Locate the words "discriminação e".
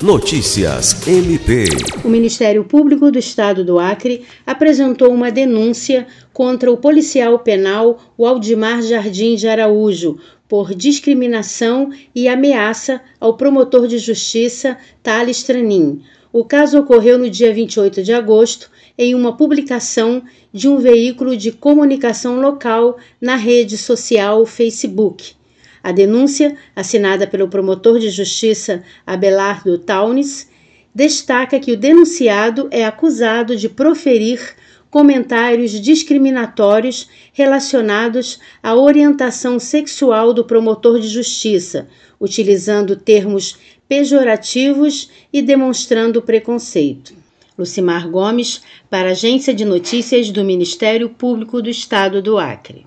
10.72-12.28